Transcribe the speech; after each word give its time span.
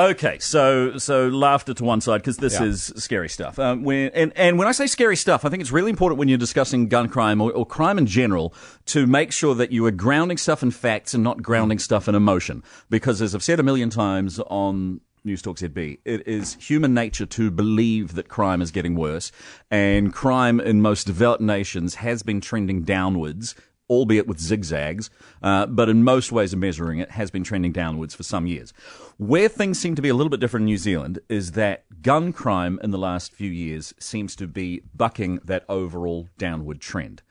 Okay, 0.00 0.38
so 0.38 0.96
so 0.96 1.28
laughter 1.28 1.74
to 1.74 1.84
one 1.84 2.00
side 2.00 2.22
because 2.22 2.38
this 2.38 2.54
Yeah. 2.54 2.64
is 2.64 2.90
scary 2.96 3.28
stuff. 3.28 3.58
Um, 3.58 3.82
when, 3.84 4.10
and 4.14 4.32
and 4.34 4.58
when 4.58 4.66
I 4.66 4.72
say 4.72 4.86
scary 4.86 5.14
stuff, 5.16 5.44
I 5.44 5.50
think 5.50 5.60
it's 5.60 5.72
really 5.72 5.90
important 5.90 6.18
when 6.18 6.28
you're 6.28 6.38
discussing 6.38 6.88
gun 6.88 7.08
crime 7.10 7.38
or, 7.42 7.52
or 7.52 7.66
crime 7.66 7.98
in 7.98 8.06
general 8.06 8.54
to 8.86 9.06
make 9.06 9.30
sure 9.30 9.54
that 9.56 9.72
you 9.72 9.84
are 9.84 9.90
grounding 9.90 10.38
stuff 10.38 10.62
in 10.62 10.70
facts 10.70 11.12
and 11.12 11.22
not 11.22 11.42
grounding 11.42 11.78
stuff 11.78 12.08
in 12.08 12.14
emotion. 12.14 12.62
Because 12.88 13.20
as 13.20 13.34
I've 13.34 13.42
said 13.42 13.60
a 13.60 13.62
million 13.62 13.90
times 13.90 14.40
on 14.46 15.02
Newstalk 15.26 15.58
ZB, 15.58 15.98
it 16.06 16.26
is 16.26 16.54
human 16.54 16.94
nature 16.94 17.26
to 17.26 17.50
believe 17.50 18.14
that 18.14 18.28
crime 18.30 18.62
is 18.62 18.70
getting 18.70 18.94
worse, 18.94 19.30
and 19.70 20.14
crime 20.14 20.60
in 20.60 20.80
most 20.80 21.06
developed 21.06 21.42
nations 21.42 21.96
has 21.96 22.22
been 22.22 22.40
trending 22.40 22.84
downwards 22.84 23.54
albeit 23.90 24.26
with 24.26 24.38
zigzags, 24.38 25.10
uh, 25.42 25.66
but 25.66 25.88
in 25.88 26.04
most 26.04 26.32
ways 26.32 26.52
of 26.52 26.58
measuring 26.60 27.00
it, 27.00 27.10
has 27.10 27.30
been 27.30 27.44
trending 27.44 27.72
downwards 27.72 28.14
for 28.14 28.22
some 28.22 28.46
years. 28.46 28.72
Where 29.18 29.48
things 29.48 29.78
seem 29.78 29.96
to 29.96 30.02
be 30.02 30.08
a 30.08 30.14
little 30.14 30.30
bit 30.30 30.40
different 30.40 30.62
in 30.62 30.66
New 30.66 30.78
Zealand 30.78 31.18
is 31.28 31.52
that 31.52 31.84
gun 32.00 32.32
crime 32.32 32.78
in 32.82 32.92
the 32.92 32.98
last 32.98 33.32
few 33.32 33.50
years 33.50 33.92
seems 33.98 34.36
to 34.36 34.46
be 34.46 34.82
bucking 34.94 35.40
that 35.44 35.64
overall 35.68 36.28
downward 36.38 36.80
trend. 36.80 37.22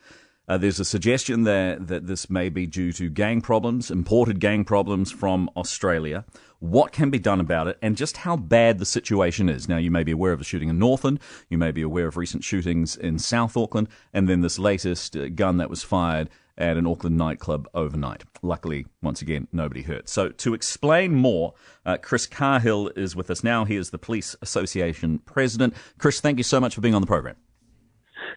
Uh, 0.50 0.58
there's 0.58 0.80
a 0.80 0.86
suggestion 0.86 1.44
there 1.44 1.76
that 1.76 2.08
this 2.08 2.28
may 2.28 2.50
be 2.50 2.66
due 2.66 2.92
to 2.92 3.08
gang 3.08 3.40
problems, 3.40 3.92
imported 3.92 4.40
gang 4.40 4.66
problems 4.66 5.12
from 5.12 5.48
Australia. 5.56 6.26
What 6.58 6.92
can 6.92 7.12
be 7.12 7.20
done 7.20 7.40
about 7.40 7.68
it, 7.68 7.78
and 7.84 7.96
just 7.96 8.18
how 8.18 8.36
bad 8.36 8.80
the 8.80 8.86
situation 8.86 9.48
is. 9.48 9.70
Now, 9.70 9.78
you 9.78 9.92
may 9.92 10.04
be 10.04 10.12
aware 10.12 10.34
of 10.34 10.40
the 10.40 10.46
shooting 10.46 10.68
in 10.68 10.80
Northland, 10.80 11.20
you 11.50 11.60
may 11.60 11.72
be 11.72 11.84
aware 11.84 12.08
of 12.08 12.18
recent 12.18 12.44
shootings 12.44 12.98
in 12.98 13.20
South 13.20 13.56
Auckland, 13.56 13.90
and 14.12 14.28
then 14.28 14.42
this 14.42 14.58
latest 14.58 15.16
uh, 15.16 15.30
gun 15.30 15.58
that 15.58 15.70
was 15.70 15.84
fired 15.84 16.32
at 16.58 16.78
an 16.78 16.88
Auckland 16.88 17.16
nightclub 17.16 17.70
overnight. 17.76 18.24
Luckily, 18.42 18.88
once 19.04 19.22
again, 19.22 19.48
nobody 19.54 19.84
hurt. 19.84 20.10
So, 20.10 20.30
to 20.30 20.56
explain 20.56 21.14
more, 21.14 21.54
uh, 21.86 21.98
Chris 22.02 22.26
Cahill 22.26 22.88
is 22.96 23.16
with 23.16 23.30
us 23.30 23.44
now. 23.44 23.66
He 23.66 23.76
is 23.76 23.92
the 23.92 24.00
Police 24.00 24.36
Association 24.42 25.20
president. 25.20 25.76
Chris, 26.00 26.20
thank 26.20 26.40
you 26.40 26.44
so 26.44 26.60
much 26.60 26.74
for 26.74 26.82
being 26.82 26.96
on 26.96 27.02
the 27.02 27.08
program. 27.08 27.36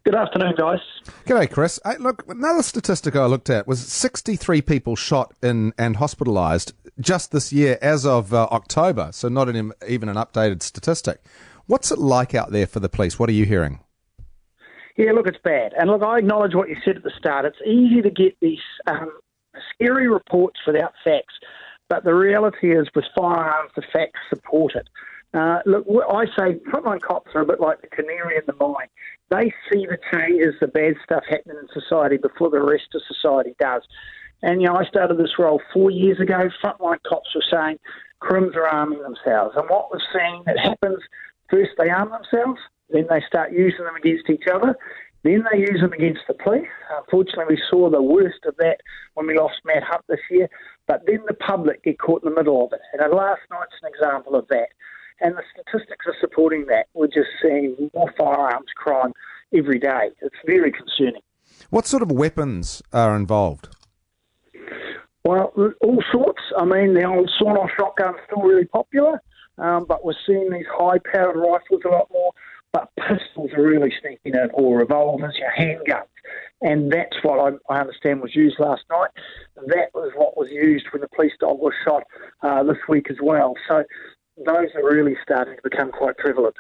Good 0.05 0.17
afternoon, 0.17 0.55
guys. 0.57 0.81
G'day, 1.27 1.49
Chris. 1.49 1.79
Look, 2.01 2.25
another 2.29 2.65
statistic 2.65 3.15
I 3.15 3.27
looked 3.27 3.49
at 3.49 3.69
was 3.69 3.81
63 3.81 4.61
people 4.63 4.97
shot 4.97 5.33
in 5.41 5.73
and 5.79 5.97
hospitalised 5.97 6.73
just 6.99 7.31
this 7.31 7.53
year 7.53 7.79
as 7.81 8.05
of 8.05 8.35
uh, 8.35 8.49
October, 8.51 9.11
so 9.13 9.29
not 9.29 9.49
an, 9.49 9.73
even 9.87 10.09
an 10.09 10.17
updated 10.17 10.61
statistic. 10.63 11.21
What's 11.67 11.93
it 11.93 12.01
like 12.01 12.35
out 12.35 12.51
there 12.51 12.67
for 12.67 12.81
the 12.81 12.89
police? 12.89 13.17
What 13.21 13.29
are 13.29 13.33
you 13.33 13.45
hearing? 13.45 13.79
Yeah, 14.97 15.13
look, 15.13 15.29
it's 15.29 15.39
bad. 15.45 15.73
And 15.79 15.89
look, 15.89 16.03
I 16.03 16.19
acknowledge 16.19 16.57
what 16.57 16.69
you 16.69 16.77
said 16.85 16.97
at 16.97 17.05
the 17.05 17.13
start. 17.17 17.45
It's 17.45 17.63
easy 17.65 18.03
to 18.03 18.11
get 18.11 18.37
these 18.41 18.59
um, 18.89 19.13
scary 19.73 20.09
reports 20.09 20.59
without 20.67 20.95
facts, 21.05 21.35
but 21.89 22.03
the 22.03 22.15
reality 22.15 22.77
is 22.77 22.89
with 22.95 23.05
firearms, 23.17 23.71
the 23.77 23.83
facts 23.93 24.19
support 24.29 24.75
it. 24.75 24.89
Uh, 25.35 25.61
look, 25.65 25.87
I 26.11 26.27
say 26.37 26.61
frontline 26.71 27.01
cops 27.01 27.31
are 27.35 27.41
a 27.41 27.47
bit 27.47 27.61
like 27.61 27.81
the 27.81 27.87
canary 27.89 28.37
in 28.37 28.43
the 28.47 28.55
mine. 28.55 28.89
They 29.31 29.53
see 29.71 29.87
the 29.87 29.99
changes, 30.13 30.55
the 30.61 30.69
bad 30.69 30.95
stuff 31.03 31.25
happening 31.29 31.57
in 31.61 31.81
society 31.81 32.19
before 32.19 32.51
the 32.51 32.61
rest 32.61 32.89
of 32.95 33.01
society 33.09 33.55
does. 33.59 33.83
And, 34.43 34.61
you 34.61 34.69
know, 34.69 34.77
I 34.77 34.85
started 34.85 35.17
this 35.19 35.39
role 35.39 35.63
four 35.73 35.91
years 35.91 36.21
ago. 36.21 36.51
Frontline 36.63 37.03
cops 37.09 37.35
were 37.35 37.45
saying 37.51 37.79
crims 38.21 38.55
are 38.57 38.67
arming 38.67 39.03
themselves. 39.03 39.55
And 39.57 39.69
what 39.71 39.91
we're 39.91 40.01
seeing 40.13 40.43
that 40.47 40.59
happens, 40.59 40.99
first 41.49 41.71
they 41.79 41.89
arm 41.89 42.11
themselves, 42.11 42.61
then 42.91 43.07
they 43.09 43.23
start 43.27 43.53
using 43.53 43.85
them 43.85 43.97
against 43.97 44.29
each 44.29 44.45
other, 44.53 44.77
then 45.23 45.45
they 45.51 45.61
use 45.61 45.81
them 45.81 45.93
against 45.93 46.23
the 46.27 46.35
police. 46.35 46.69
Unfortunately, 46.91 47.55
we 47.55 47.63
saw 47.71 47.89
the 47.89 48.03
worst 48.03 48.45
of 48.45 48.57
that 48.59 48.81
when 49.15 49.27
we 49.27 49.39
lost 49.39 49.55
Matt 49.65 49.85
Hunt 49.85 50.05
this 50.09 50.21
year. 50.31 50.49
But 50.89 51.03
then 51.07 51.21
the 51.27 51.35
public 51.35 51.85
get 51.85 52.01
caught 52.01 52.25
in 52.25 52.31
the 52.31 52.37
middle 52.37 52.65
of 52.65 52.73
it. 52.73 52.81
And 52.93 53.13
last 53.13 53.41
night's 53.51 53.73
an 53.83 53.91
example 53.95 54.35
of 54.35 54.49
that. 54.49 54.69
And 55.23 55.37
the 55.37 55.43
statistics 55.53 56.05
are 56.07 56.17
supporting 56.21 56.67
that. 56.67 56.87
We're 56.95 57.07
just 57.07 57.31
seeing 57.41 57.91
more 57.95 58.13
firearms 58.19 58.67
crime 58.77 59.13
every 59.55 59.79
day. 59.79 60.11
It's 60.21 60.35
very 60.45 60.73
concerning. 60.73 61.23
What 61.71 61.87
sort 61.87 62.03
of 62.03 62.11
weapons 62.11 62.83
are 62.93 63.15
involved? 63.17 63.69
Well, 65.25 65.53
all 65.81 66.03
sorts. 66.11 66.43
I 66.59 66.65
mean, 66.65 66.95
the 66.95 67.05
old 67.05 67.31
sawn-off 67.39 67.71
shotgun's 67.79 68.17
still 68.27 68.43
really 68.43 68.65
popular, 68.65 69.23
um, 69.59 69.85
but 69.87 70.05
we're 70.05 70.15
seeing 70.27 70.51
these 70.51 70.67
high-powered 70.77 71.37
rifles 71.37 71.83
a 71.85 71.89
lot 71.89 72.09
more. 72.13 72.33
But 72.73 72.89
pistols 72.97 73.51
are 73.55 73.63
really 73.63 73.93
sneaking 74.01 74.35
in, 74.35 74.49
or 74.55 74.79
revolvers, 74.79 75.37
your 75.39 75.53
handguns. 75.57 76.07
And 76.63 76.91
that's 76.91 77.17
what 77.23 77.39
I, 77.39 77.75
I 77.75 77.81
understand 77.81 78.23
was 78.23 78.35
used 78.35 78.59
last 78.59 78.83
night. 78.91 79.11
That 79.67 79.91
was 79.93 80.11
what 80.17 80.39
was 80.39 80.49
used 80.51 80.87
when 80.91 81.03
the 81.03 81.09
police 81.15 81.35
dog 81.39 81.59
was 81.59 81.75
shot 81.85 82.05
uh, 82.43 82.63
this 82.63 82.79
week 82.89 83.11
as 83.11 83.19
well. 83.23 83.55
So 83.69 83.85
those 84.37 84.69
are 84.75 84.85
really 84.85 85.17
starting 85.23 85.57
to 85.57 85.63
become 85.63 85.91
quite 85.91 86.17
prevalent. 86.19 86.57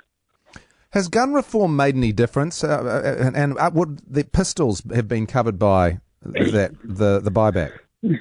Has 0.90 1.08
gun 1.08 1.32
reform 1.32 1.74
made 1.74 1.96
any 1.96 2.12
difference? 2.12 2.62
Uh, 2.62 2.68
uh, 2.68 3.24
and, 3.24 3.36
and 3.36 3.58
uh, 3.58 3.70
would 3.72 4.00
the 4.06 4.24
pistols 4.24 4.82
have 4.94 5.08
been 5.08 5.26
covered 5.26 5.58
by 5.58 6.00
that 6.22 6.72
the 6.84 7.20
the 7.20 7.30
buyback? 7.30 7.72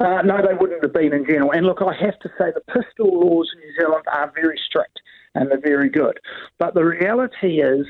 Uh, 0.00 0.20
no, 0.22 0.38
they 0.38 0.54
wouldn't 0.58 0.82
have 0.82 0.92
been 0.92 1.12
in 1.12 1.24
general. 1.24 1.52
And 1.52 1.64
look, 1.64 1.78
I 1.80 1.94
have 2.04 2.18
to 2.20 2.28
say 2.36 2.46
the 2.52 2.62
pistol 2.72 3.20
laws 3.20 3.48
in 3.54 3.60
New 3.60 3.72
Zealand 3.78 4.02
are 4.12 4.32
very 4.34 4.58
strict 4.66 4.98
and 5.36 5.48
they're 5.48 5.60
very 5.60 5.88
good. 5.88 6.18
But 6.58 6.74
the 6.74 6.84
reality 6.84 7.60
is, 7.60 7.86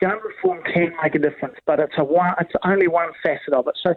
gun 0.00 0.18
reform 0.24 0.62
can 0.72 0.92
make 1.02 1.16
a 1.16 1.18
difference, 1.18 1.56
but 1.66 1.80
it's 1.80 1.94
a 1.98 2.04
one, 2.04 2.34
it's 2.40 2.52
only 2.64 2.86
one 2.86 3.08
facet 3.24 3.54
of 3.54 3.66
it. 3.66 3.76
So 3.82 3.94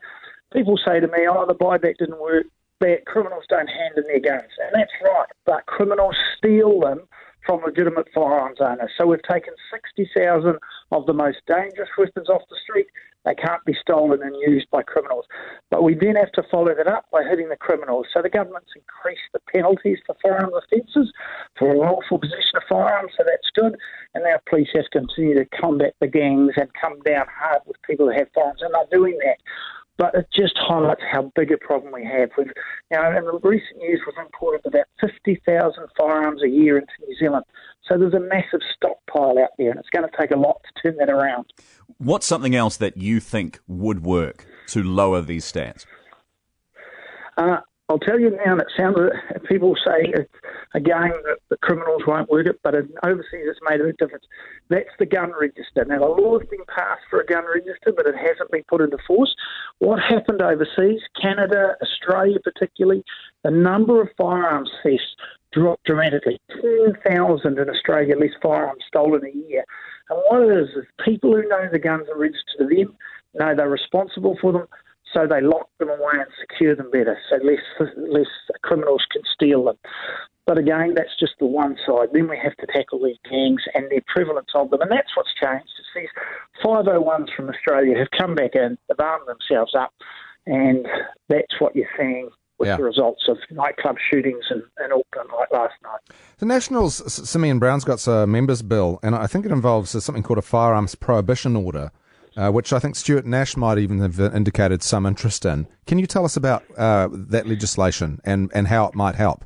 people 0.52 0.80
say 0.84 1.00
to 1.00 1.08
me, 1.08 1.28
"Oh, 1.30 1.46
the 1.46 1.53
buyback 1.53 1.97
didn't 1.97 2.20
work. 2.20 2.46
That 2.81 3.06
criminals 3.06 3.46
don't 3.47 3.69
hand 3.69 3.94
in 3.97 4.03
their 4.03 4.19
guns," 4.19 4.52
and 4.59 4.72
that's 4.74 4.92
right. 5.03 5.28
But 5.46 5.66
criminals 5.68 6.16
steal 6.38 6.80
them 6.80 7.08
from 7.46 7.62
legitimate 7.62 8.08
firearms 8.14 8.59
owners. 8.59 8.92
So 8.97 9.08
we've 9.08 9.22
taken 9.24 9.53
60,000 9.72 10.58
of 10.91 11.06
the 11.06 11.14
most 11.14 11.38
dangerous 11.47 11.90
weapons 11.97 12.30
off 12.30 12.41
the 12.50 12.58
street. 12.64 12.88
They 13.25 13.36
can't 13.36 13.64
be 13.66 13.75
stolen 13.80 14.22
and 14.24 14.36
used 14.47 14.70
by 14.72 14.81
criminals. 14.81 15.25
But 15.70 15.84
we 15.84 15.94
then 15.94 16.16
have 16.16 16.31
to 16.34 16.44
follow 16.50 16.74
that 16.74 16.88
up 16.88 17.06
by 17.12 17.24
hitting 17.24 17.50
the 17.50 17.56
criminals. 17.56 18.08
So 18.14 18.22
the 18.22 18.30
government's 18.30 18.72
increased 18.75 19.30
the 19.34 19.40
penalties 19.53 20.00
for 20.06 20.16
firearms 20.22 20.53
offences 20.58 21.14
for 21.58 21.72
unlawful 21.72 22.18
possession 22.20 22.58
of 22.58 22.64
firearms, 22.68 23.12
so 23.16 23.24
that's 23.25 23.50
good. 23.53 23.78
And 24.16 24.24
now 24.24 24.38
police 24.50 24.70
have 24.74 24.86
to 24.86 25.00
continue 25.00 25.36
to 25.36 25.46
combat 25.46 25.94
the 26.00 26.08
gangs 26.08 26.53
and 26.58 26.70
come 26.74 27.00
down 27.02 27.28
hard 27.30 27.62
with 27.66 27.78
people 27.84 28.08
who 28.08 28.18
have 28.18 28.30
firearms, 28.34 28.62
and 28.62 28.74
they're 28.74 29.00
doing 29.00 29.18
that. 29.24 29.38
But 29.97 30.16
it 30.16 30.28
just 30.34 30.57
highlights 30.57 31.02
how 31.12 31.31
big 31.35 31.52
a 31.52 31.57
problem 31.57 31.94
we 31.94 32.03
have. 32.06 32.29
We've, 32.38 32.47
you 32.90 32.97
know, 32.97 33.09
in 33.16 33.25
the 33.25 33.40
recent 33.44 33.81
years, 33.81 34.00
we've 34.06 34.25
imported 34.25 34.66
about 34.66 34.85
50,000 35.00 35.88
firearms 35.97 36.41
a 36.44 36.50
year 36.50 36.78
into 36.78 36.91
New 37.07 37.16
Zealand. 37.18 37.46
So 37.88 37.97
there's 37.97 38.13
a 38.13 38.19
massive 38.19 38.62
stockpile 38.75 39.38
out 39.38 39.50
there, 39.57 39.69
and 39.69 39.79
it's 39.79 39.90
going 39.90 40.09
to 40.09 40.18
take 40.18 40.31
a 40.31 40.38
lot 40.38 40.62
to 40.63 40.81
turn 40.81 40.97
that 40.97 41.09
around. 41.09 41.46
What's 41.97 42.25
something 42.25 42.56
else 42.56 42.78
that 42.78 42.97
you 42.97 43.19
think 43.19 43.59
would 43.68 44.03
work 44.03 44.46
to 44.68 44.81
lower 44.81 45.22
these 45.22 45.52
stats? 45.52 45.85
Uh, 47.38 47.58
I'll 47.90 48.00
tell 48.00 48.19
you 48.19 48.29
now, 48.29 48.53
and 48.53 48.62
it 48.62 48.68
sounds 48.78 48.97
people 49.50 49.75
say 49.85 50.13
again 50.74 51.12
the 51.50 51.58
criminals 51.58 52.04
won't 52.08 52.30
work 52.30 52.48
it, 52.48 52.59
but 52.64 52.76
in 52.76 52.90
overseas 53.04 53.46
it's 53.46 53.59
made 53.68 53.82
a 53.82 53.86
big 53.86 53.98
difference. 53.98 54.26
That's 54.70 54.90
the 55.00 55.06
gun 55.06 55.32
register. 55.40 55.86
Now 55.86 56.00
the 56.00 56.22
law 56.22 56.40
has 56.40 56.48
been 56.50 56.66
passed 56.68 57.02
for 57.09 57.22
a 57.22 57.26
gun 57.26 57.44
register, 57.46 57.94
but 57.96 58.08
it 58.08 58.16
hasn't 58.16 58.52
been 58.52 58.64
put 58.68 58.82
into 58.82 58.98
force. 59.08 59.34
What 59.80 60.00
happened 60.00 60.42
overseas, 60.42 61.02
Canada, 61.20 61.76
Australia 61.82 62.38
particularly, 62.44 63.04
the 63.44 63.52
number 63.52 64.02
of 64.02 64.09
firearms 64.18 64.72
thefts 64.84 65.16
dropped 65.52 65.86
dramatically. 65.86 66.40
Ten 66.50 66.94
thousand 67.06 67.59
in 67.59 67.70
Australia 67.70 68.16
less 68.18 68.32
firearms 68.42 68.84
stolen 68.88 69.22
a 69.26 69.38
year. 69.50 69.66
And 70.09 70.20
what 70.30 70.42
it 70.42 70.62
is 70.64 70.70
is 70.76 70.86
people 71.03 71.34
who 71.34 71.48
know 71.48 71.68
the 71.72 71.80
guns 71.80 72.08
are 72.14 72.20
registered 72.20 72.59
to 72.59 72.66
them, 72.66 72.96
know 73.34 73.56
they're 73.56 73.70
responsible 73.70 74.38
for 74.42 74.52
them 74.52 74.68
so 75.14 75.28
they 75.28 75.42
lock 75.42 75.68
them 75.80 75.90
away 75.90 76.14
and 76.14 76.28
secure 76.40 76.76
them 76.76 76.90
better, 76.92 77.18
so 77.30 77.38
less 77.46 77.90
less 77.98 78.28
criminals 78.62 79.06
can 79.12 79.22
steal 79.34 79.66
them. 79.66 79.78
But 80.47 80.57
again, 80.57 80.94
that's 80.96 81.16
just 81.19 81.34
the 81.40 81.46
one 81.46 81.78
side. 81.85 82.09
Then 82.13 82.28
we 82.28 82.38
have 82.43 82.55
to 82.58 82.67
tackle 82.67 83.02
these 83.03 83.17
gangs 83.29 83.61
and 83.73 83.85
the 83.90 84.02
prevalence 84.08 84.49
of 84.55 84.70
them, 84.72 84.82
and 84.82 84.91
that's 84.91 85.16
what's 85.16 85.29
changed. 85.41 85.70
It's 85.79 85.88
these 85.96 86.09
501s 86.66 87.34
from 87.35 87.49
Australia 87.49 87.97
have 87.97 88.09
come 88.17 88.35
back 88.35 88.52
in, 88.55 88.78
they've 88.90 88.99
armed 88.99 89.28
themselves 89.28 89.73
up, 89.76 89.93
and 90.46 90.85
that's 91.29 91.59
what 91.59 91.76
you're 91.76 91.88
seeing 91.97 92.29
with 92.58 92.67
Yeah. 92.67 92.78
the 92.78 92.84
results 92.84 93.23
of 93.28 93.38
nightclub 93.52 93.97
shootings 94.11 94.43
in, 94.52 94.58
in 94.84 94.91
Auckland 94.91 95.29
like 95.38 95.52
last 95.52 95.73
night. 95.84 95.99
The 96.40 96.46
Nationals, 96.46 97.11
Simeon 97.29 97.59
Brown's 97.59 97.84
got 97.84 98.05
a 98.08 98.26
members 98.28 98.61
bill, 98.61 98.99
and 99.03 99.16
I 99.16 99.28
think 99.28 99.46
it 99.46 99.52
involves 99.52 99.96
uh, 99.96 99.99
something 99.99 100.23
called 100.23 100.40
a 100.40 100.44
firearms 100.44 100.96
prohibition 100.96 101.55
order, 101.55 101.91
uh, 102.35 102.49
which 102.52 102.73
I 102.73 102.79
think 102.79 102.96
Stuart 102.96 103.26
Nash 103.26 103.55
might 103.58 103.78
even 103.78 103.99
have 103.99 104.20
uh, 104.20 104.32
indicated 104.32 104.82
some 104.84 105.05
interest 105.05 105.46
in. 105.46 105.67
Can 105.85 105.99
you 105.99 106.08
tell 106.08 106.26
us 106.26 106.35
about 106.37 106.64
uh, 106.78 107.09
that 107.11 107.47
legislation 107.47 108.20
and, 108.23 108.52
and 108.55 108.67
how 108.67 108.85
it 108.87 108.96
might 108.96 109.16
help? 109.16 109.44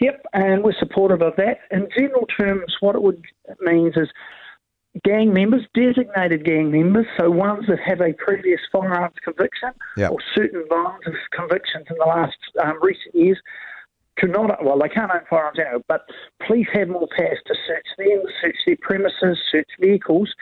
Yep, 0.00 0.26
and 0.32 0.64
we're 0.64 0.74
supportive 0.78 1.22
of 1.22 1.34
that. 1.36 1.58
In 1.70 1.88
general 1.96 2.26
terms, 2.26 2.74
what 2.80 2.94
it 2.94 3.02
would 3.02 3.22
means 3.60 3.94
is 3.96 4.08
gang 5.04 5.32
members, 5.32 5.62
designated 5.74 6.44
gang 6.44 6.70
members, 6.70 7.06
so 7.18 7.30
ones 7.30 7.66
that 7.68 7.78
have 7.84 8.00
a 8.00 8.12
previous 8.14 8.60
firearms 8.72 9.14
conviction 9.22 9.70
Yep. 9.96 10.10
or 10.10 10.18
certain 10.34 10.64
violence 10.68 11.04
convictions 11.32 11.86
in 11.90 11.96
the 11.98 12.06
last 12.06 12.38
um, 12.64 12.78
recent 12.82 13.14
years, 13.14 13.38
to 14.18 14.26
not, 14.26 14.64
well, 14.64 14.78
they 14.78 14.88
can't 14.88 15.10
own 15.10 15.20
firearms 15.28 15.58
anyway, 15.58 15.82
but 15.86 16.02
police 16.46 16.66
have 16.72 16.88
more 16.88 17.08
powers 17.16 17.38
to 17.46 17.54
search 17.66 17.86
them, 17.98 18.22
search 18.42 18.56
their 18.66 18.76
premises, 18.80 19.38
search 19.52 19.68
vehicles, 19.80 20.34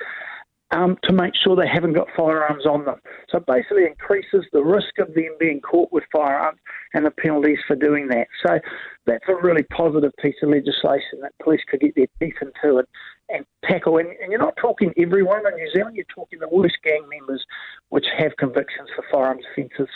um, 0.70 0.96
to 1.04 1.12
make 1.12 1.32
sure 1.34 1.56
they 1.56 1.68
haven't 1.68 1.94
got 1.94 2.08
firearms 2.16 2.66
on 2.66 2.84
them. 2.84 3.00
So 3.30 3.38
it 3.38 3.46
basically 3.46 3.86
increases 3.86 4.44
the 4.52 4.62
risk 4.62 4.98
of 4.98 5.14
them 5.14 5.34
being 5.40 5.60
caught 5.60 5.90
with 5.92 6.04
firearms 6.12 6.58
and 6.94 7.06
the 7.06 7.10
penalties 7.10 7.58
for 7.66 7.76
doing 7.76 8.08
that. 8.08 8.28
So 8.46 8.58
that's 9.06 9.24
a 9.28 9.34
really 9.34 9.62
positive 9.64 10.12
piece 10.20 10.36
of 10.42 10.50
legislation 10.50 11.20
that 11.22 11.32
police 11.42 11.62
could 11.68 11.80
get 11.80 11.94
their 11.94 12.06
teeth 12.20 12.36
into 12.42 12.78
and, 12.78 12.86
and 13.30 13.46
tackle. 13.64 13.96
And, 13.98 14.08
and 14.22 14.30
you're 14.30 14.40
not 14.40 14.56
talking 14.60 14.92
everyone 14.98 15.46
in 15.46 15.56
New 15.56 15.70
Zealand, 15.74 15.96
you're 15.96 16.04
talking 16.14 16.38
the 16.38 16.48
worst 16.48 16.76
gang 16.84 17.08
members 17.08 17.44
which 17.88 18.06
have 18.18 18.36
convictions 18.36 18.88
for 18.94 19.04
firearms 19.10 19.44
offences. 19.52 19.88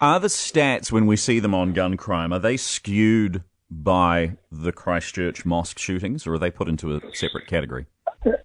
Are 0.00 0.18
the 0.18 0.28
stats, 0.28 0.90
when 0.90 1.06
we 1.06 1.16
see 1.16 1.38
them 1.38 1.54
on 1.54 1.74
gun 1.74 1.98
crime, 1.98 2.32
are 2.32 2.38
they 2.38 2.56
skewed 2.56 3.44
by 3.70 4.36
the 4.50 4.72
Christchurch 4.72 5.44
mosque 5.44 5.78
shootings 5.78 6.26
or 6.26 6.34
are 6.34 6.38
they 6.38 6.50
put 6.50 6.68
into 6.68 6.96
a 6.96 7.00
separate 7.14 7.46
category? 7.46 7.86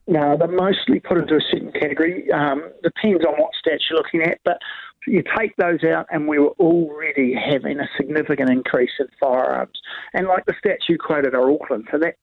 No, 0.08 0.38
they're 0.38 0.48
mostly 0.48 1.00
put 1.00 1.18
into 1.18 1.36
a 1.36 1.42
certain 1.52 1.72
category. 1.72 2.32
Um, 2.32 2.72
depends 2.84 3.26
on 3.26 3.34
what 3.34 3.52
stats 3.66 3.90
you're 3.90 3.98
looking 3.98 4.22
at, 4.22 4.40
but 4.46 4.60
you 5.08 5.24
take 5.38 5.56
those 5.58 5.84
out, 5.84 6.06
and 6.12 6.28
we 6.28 6.38
were 6.38 6.54
already 6.60 7.34
having 7.34 7.80
a 7.80 7.88
significant 7.98 8.50
increase 8.50 8.92
in 9.00 9.08
firearms. 9.20 9.80
And 10.14 10.28
like 10.28 10.46
the 10.46 10.54
stats 10.54 10.88
you 10.90 10.98
quoted 11.00 11.34
are 11.34 11.50
Auckland, 11.52 11.88
so 11.92 11.98
that 12.00 12.16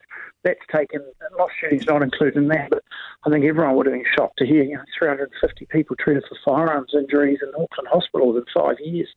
that's 0.45 0.61
taken. 0.75 1.01
Lost 1.39 1.55
shootings 1.61 1.87
not 1.87 2.03
included 2.03 2.37
in 2.37 2.49
that, 2.49 2.71
but 2.71 2.85
I 3.25 3.31
think 3.31 3.45
everyone 3.45 3.77
would 3.77 3.87
have 3.87 3.95
been 3.95 4.05
shocked 4.17 4.39
to 4.39 4.47
hear 4.47 4.63
you 4.63 4.77
know 4.77 4.83
350 4.99 5.67
people 5.67 5.97
treated 5.97 6.25
for 6.29 6.37
firearms 6.45 6.93
injuries 6.95 7.39
in 7.43 7.49
Auckland 7.49 7.89
hospitals 7.91 8.37
in 8.37 8.45
five 8.55 8.77
years. 8.81 9.09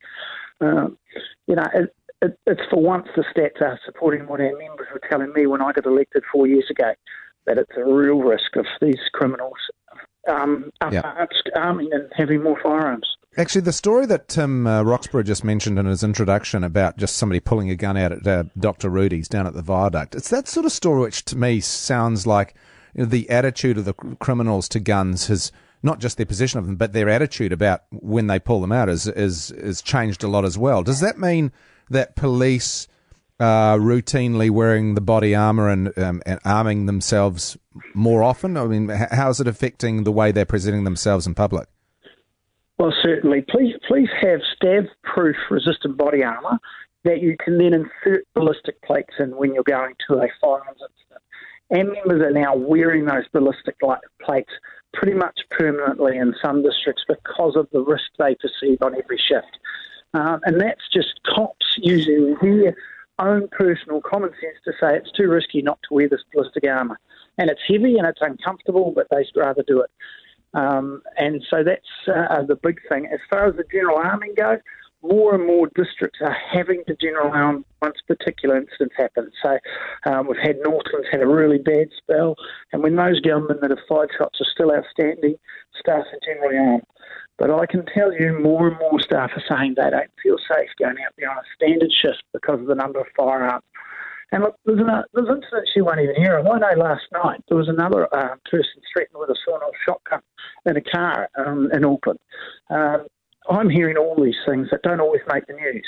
Um, 0.60 0.98
you 1.46 1.54
know. 1.54 1.66
It, 1.74 1.94
it, 2.22 2.38
it's 2.46 2.62
for 2.70 2.80
once 2.80 3.06
the 3.14 3.22
stats 3.24 3.60
are 3.60 3.78
supporting 3.84 4.26
what 4.26 4.40
our 4.40 4.56
members 4.56 4.86
were 4.90 5.02
telling 5.10 5.34
me 5.34 5.46
when 5.46 5.60
I 5.60 5.70
got 5.72 5.84
elected 5.84 6.22
four 6.32 6.46
years 6.46 6.64
ago 6.70 6.94
that 7.46 7.58
it's 7.58 7.72
a 7.76 7.84
real 7.84 8.18
risk 8.18 8.56
of 8.56 8.66
these 8.80 9.00
criminals 9.12 9.56
um, 10.28 10.70
yeah. 10.90 11.26
arming 11.54 11.90
and 11.92 12.10
having 12.16 12.42
more 12.42 12.58
firearms. 12.62 13.06
Actually, 13.38 13.60
the 13.60 13.72
story 13.72 14.06
that 14.06 14.28
Tim 14.28 14.66
uh, 14.66 14.82
Roxborogh 14.82 15.26
just 15.26 15.44
mentioned 15.44 15.78
in 15.78 15.84
his 15.86 16.02
introduction 16.02 16.64
about 16.64 16.96
just 16.96 17.16
somebody 17.16 17.38
pulling 17.38 17.70
a 17.70 17.76
gun 17.76 17.96
out 17.96 18.12
at 18.12 18.26
uh, 18.26 18.44
Dr. 18.58 18.88
Rudi's 18.88 19.28
down 19.28 19.46
at 19.46 19.52
the 19.52 19.62
viaduct, 19.62 20.14
it's 20.14 20.30
that 20.30 20.48
sort 20.48 20.64
of 20.64 20.72
story 20.72 21.02
which 21.02 21.24
to 21.26 21.36
me 21.36 21.60
sounds 21.60 22.26
like 22.26 22.54
you 22.94 23.02
know, 23.02 23.08
the 23.08 23.28
attitude 23.28 23.76
of 23.76 23.84
the 23.84 23.92
criminals 23.92 24.68
to 24.70 24.80
guns 24.80 25.26
has 25.26 25.52
not 25.82 26.00
just 26.00 26.16
their 26.16 26.26
possession 26.26 26.58
of 26.58 26.66
them, 26.66 26.76
but 26.76 26.94
their 26.94 27.10
attitude 27.10 27.52
about 27.52 27.82
when 27.90 28.26
they 28.26 28.38
pull 28.38 28.60
them 28.62 28.72
out 28.72 28.88
is, 28.88 29.06
is, 29.06 29.50
is 29.50 29.82
changed 29.82 30.24
a 30.24 30.28
lot 30.28 30.44
as 30.44 30.56
well. 30.56 30.82
Does 30.82 31.00
that 31.00 31.18
mean 31.18 31.52
that 31.90 32.16
police 32.16 32.88
uh, 33.38 33.74
routinely 33.76 34.50
wearing 34.50 34.94
the 34.94 35.00
body 35.00 35.34
armor 35.34 35.68
and, 35.68 35.96
um, 35.98 36.22
and 36.26 36.40
arming 36.44 36.86
themselves 36.86 37.56
more 37.94 38.22
often? 38.22 38.56
I 38.56 38.66
mean, 38.66 38.88
how 38.88 39.30
is 39.30 39.40
it 39.40 39.46
affecting 39.46 40.04
the 40.04 40.12
way 40.12 40.32
they're 40.32 40.44
presenting 40.44 40.84
themselves 40.84 41.26
in 41.26 41.34
public? 41.34 41.68
Well, 42.78 42.92
certainly. 43.02 43.44
Please, 43.48 43.74
please 43.88 44.08
have 44.20 44.40
stab-proof 44.54 45.36
resistant 45.50 45.96
body 45.96 46.22
armor 46.22 46.58
that 47.04 47.22
you 47.22 47.36
can 47.42 47.56
then 47.58 47.72
insert 47.72 48.26
ballistic 48.34 48.82
plates 48.82 49.14
in 49.18 49.36
when 49.36 49.54
you're 49.54 49.62
going 49.62 49.94
to 50.08 50.16
a 50.16 50.28
firearms 50.40 50.80
incident. 50.80 51.22
And 51.70 51.92
members 51.92 52.22
are 52.22 52.38
now 52.38 52.54
wearing 52.54 53.06
those 53.06 53.26
ballistic 53.32 53.76
plates 54.24 54.50
pretty 54.92 55.14
much 55.14 55.38
permanently 55.50 56.16
in 56.16 56.34
some 56.42 56.62
districts 56.62 57.04
because 57.08 57.56
of 57.56 57.68
the 57.72 57.80
risk 57.80 58.04
they 58.18 58.36
perceive 58.36 58.78
on 58.82 58.94
every 58.94 59.18
shift. 59.18 59.58
Um, 60.14 60.40
and 60.44 60.60
that's 60.60 60.88
just 60.92 61.20
cops 61.34 61.76
using 61.78 62.36
their 62.40 62.76
own 63.18 63.48
personal 63.48 64.00
common 64.00 64.30
sense 64.30 64.58
to 64.64 64.72
say 64.80 64.96
it's 64.96 65.12
too 65.12 65.28
risky 65.28 65.62
not 65.62 65.78
to 65.88 65.94
wear 65.94 66.08
this 66.08 66.22
ballistic 66.32 66.64
armour. 66.68 66.98
And 67.38 67.50
it's 67.50 67.60
heavy 67.68 67.96
and 67.98 68.06
it's 68.06 68.20
uncomfortable, 68.20 68.92
but 68.94 69.06
they'd 69.10 69.26
rather 69.34 69.64
do 69.66 69.80
it. 69.80 69.90
Um, 70.54 71.02
and 71.18 71.44
so 71.50 71.62
that's 71.62 72.08
uh, 72.08 72.42
the 72.42 72.56
big 72.56 72.80
thing. 72.88 73.06
As 73.12 73.20
far 73.30 73.46
as 73.46 73.56
the 73.56 73.64
general 73.70 73.98
arming 73.98 74.34
goes, 74.36 74.58
more 75.02 75.34
and 75.34 75.46
more 75.46 75.68
districts 75.74 76.18
are 76.22 76.36
having 76.52 76.82
to 76.86 76.96
general 76.96 77.30
arm 77.30 77.64
once 77.82 77.96
particular 78.06 78.56
incidents 78.56 78.94
happen. 78.96 79.30
So 79.42 79.58
um, 80.10 80.26
we've 80.26 80.40
had 80.42 80.56
Northland's 80.64 81.08
had 81.10 81.20
a 81.20 81.26
really 81.26 81.58
bad 81.58 81.88
spell, 81.98 82.36
and 82.72 82.82
when 82.82 82.96
those 82.96 83.20
gunmen 83.20 83.58
that 83.60 83.70
have 83.70 83.78
fired 83.88 84.10
shots 84.16 84.40
are 84.40 84.46
still 84.52 84.72
outstanding, 84.72 85.36
staff 85.78 86.04
are 86.12 86.20
generally 86.26 86.56
armed. 86.56 86.82
But 87.38 87.50
I 87.50 87.66
can 87.66 87.84
tell 87.86 88.12
you 88.12 88.38
more 88.40 88.68
and 88.68 88.78
more 88.78 88.98
staff 89.00 89.30
are 89.36 89.44
saying 89.48 89.74
they 89.76 89.90
don't 89.90 90.10
feel 90.22 90.36
safe 90.50 90.70
going 90.78 90.96
out 91.04 91.12
there 91.18 91.30
on 91.30 91.36
a 91.36 91.54
standard 91.54 91.92
shift 91.92 92.22
because 92.32 92.60
of 92.60 92.66
the 92.66 92.74
number 92.74 93.00
of 93.00 93.06
firearms. 93.16 93.64
And 94.32 94.42
look, 94.42 94.56
there's, 94.64 94.80
an, 94.80 95.04
there's 95.14 95.28
incidents 95.28 95.70
you 95.76 95.84
won't 95.84 96.00
even 96.00 96.16
hear 96.16 96.38
of. 96.38 96.46
I 96.46 96.58
know 96.58 96.82
last 96.82 97.04
night 97.12 97.42
there 97.48 97.56
was 97.56 97.68
another 97.68 98.12
uh, 98.12 98.34
person 98.50 98.82
threatened 98.92 99.20
with 99.20 99.30
a 99.30 99.36
sawn-off 99.44 99.74
shotgun 99.84 100.20
in 100.64 100.76
a 100.76 100.80
car 100.80 101.28
um, 101.38 101.70
in 101.72 101.84
Auckland. 101.84 102.18
Um, 102.70 103.06
I'm 103.48 103.70
hearing 103.70 103.96
all 103.96 104.20
these 104.20 104.34
things 104.44 104.68
that 104.72 104.82
don't 104.82 105.00
always 105.00 105.22
make 105.32 105.46
the 105.46 105.52
news, 105.52 105.86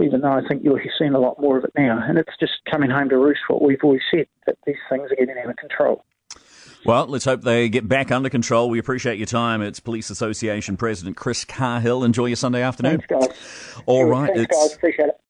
even 0.00 0.22
though 0.22 0.32
I 0.32 0.40
think 0.48 0.64
you're 0.64 0.80
seeing 0.98 1.12
a 1.12 1.18
lot 1.18 1.38
more 1.38 1.58
of 1.58 1.64
it 1.64 1.72
now. 1.76 2.02
And 2.02 2.18
it's 2.18 2.36
just 2.40 2.52
coming 2.70 2.88
home 2.88 3.10
to 3.10 3.18
roost 3.18 3.42
what 3.48 3.60
we've 3.60 3.82
always 3.82 4.00
said, 4.10 4.26
that 4.46 4.56
these 4.66 4.76
things 4.88 5.10
are 5.12 5.16
getting 5.16 5.36
out 5.42 5.50
of 5.50 5.56
control. 5.56 6.04
Well, 6.84 7.06
let's 7.06 7.24
hope 7.24 7.42
they 7.42 7.68
get 7.70 7.88
back 7.88 8.12
under 8.12 8.28
control. 8.28 8.68
We 8.68 8.78
appreciate 8.78 9.18
your 9.18 9.26
time. 9.26 9.62
It's 9.62 9.80
Police 9.80 10.10
Association 10.10 10.76
President 10.76 11.16
Chris 11.16 11.44
Cahill. 11.44 12.04
Enjoy 12.04 12.26
your 12.26 12.36
Sunday 12.36 12.62
afternoon. 12.62 13.02
Thanks, 13.08 13.28
guys. 13.28 13.82
All 13.86 14.04
right. 14.04 14.30
Thanks, 14.34 14.54
guys. 14.54 14.74
Appreciate 14.74 15.08
it. 15.08 15.20